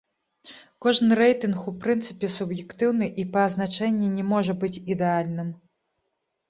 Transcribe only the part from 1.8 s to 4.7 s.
прынцыпе суб'ектыўны і па азначэнні не можа